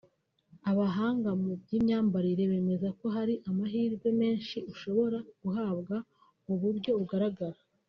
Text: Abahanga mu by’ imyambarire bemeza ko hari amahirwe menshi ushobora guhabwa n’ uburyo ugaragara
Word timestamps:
Abahanga 0.71 1.29
mu 1.41 1.51
by’ 1.61 1.71
imyambarire 1.77 2.43
bemeza 2.51 2.89
ko 2.99 3.05
hari 3.15 3.33
amahirwe 3.49 4.07
menshi 4.21 4.57
ushobora 4.73 5.17
guhabwa 5.41 5.95
n’ 6.45 6.47
uburyo 6.53 6.91
ugaragara 7.03 7.59